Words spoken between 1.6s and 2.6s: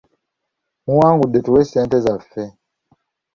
ssente zaffe.